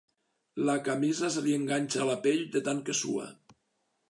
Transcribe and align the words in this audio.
La 0.69 0.77
camisa 0.87 1.29
se 1.35 1.43
li 1.49 1.53
enganxa 1.59 2.03
a 2.07 2.11
la 2.13 2.17
pell 2.27 2.43
de 2.57 2.65
tant 2.71 2.85
que 2.89 2.97
sua. 3.03 3.29